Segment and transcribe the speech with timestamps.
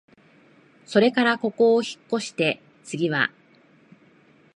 [0.87, 3.31] それからここをひっこして、つぎは、